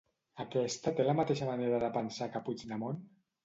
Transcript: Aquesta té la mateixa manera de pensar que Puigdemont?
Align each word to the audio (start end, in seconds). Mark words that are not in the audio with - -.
Aquesta 0.43 0.93
té 1.01 1.05
la 1.09 1.15
mateixa 1.21 1.51
manera 1.51 1.85
de 1.87 1.93
pensar 2.01 2.33
que 2.33 2.45
Puigdemont? 2.51 3.03